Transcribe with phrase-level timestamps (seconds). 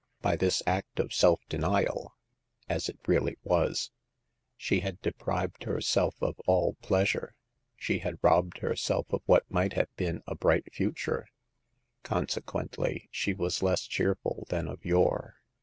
[0.21, 2.15] By this act of self denial,
[2.67, 3.91] as it really was,
[4.57, 7.35] she had de prived herself of all pleasure;
[7.75, 11.27] she had robbed herself of what might have been a bright future;
[12.01, 15.35] consequently she was less cheerful than of yore.